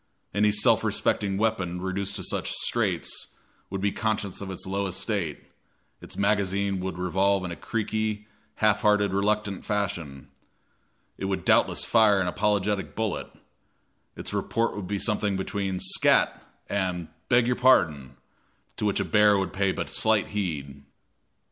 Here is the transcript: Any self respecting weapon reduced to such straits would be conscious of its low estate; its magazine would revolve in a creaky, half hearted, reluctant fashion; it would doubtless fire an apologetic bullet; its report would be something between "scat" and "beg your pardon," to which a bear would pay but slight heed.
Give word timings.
Any 0.33 0.51
self 0.51 0.83
respecting 0.83 1.37
weapon 1.37 1.79
reduced 1.79 2.15
to 2.15 2.23
such 2.23 2.49
straits 2.49 3.27
would 3.69 3.81
be 3.81 3.91
conscious 3.91 4.41
of 4.41 4.49
its 4.49 4.65
low 4.65 4.87
estate; 4.87 5.43
its 6.01 6.17
magazine 6.17 6.79
would 6.79 6.97
revolve 6.97 7.45
in 7.45 7.51
a 7.51 7.55
creaky, 7.55 8.25
half 8.55 8.81
hearted, 8.81 9.13
reluctant 9.13 9.63
fashion; 9.63 10.29
it 11.19 11.25
would 11.25 11.45
doubtless 11.45 11.83
fire 11.85 12.19
an 12.19 12.25
apologetic 12.25 12.95
bullet; 12.95 13.31
its 14.15 14.33
report 14.33 14.75
would 14.75 14.87
be 14.87 14.97
something 14.97 15.37
between 15.37 15.79
"scat" 15.79 16.41
and 16.67 17.07
"beg 17.29 17.45
your 17.45 17.55
pardon," 17.55 18.17
to 18.77 18.85
which 18.87 18.99
a 18.99 19.05
bear 19.05 19.37
would 19.37 19.53
pay 19.53 19.71
but 19.71 19.91
slight 19.91 20.29
heed. 20.29 20.81